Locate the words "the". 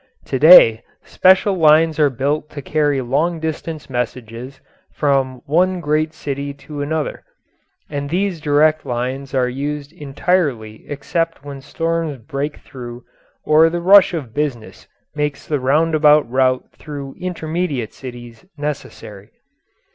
13.69-13.79, 15.47-15.59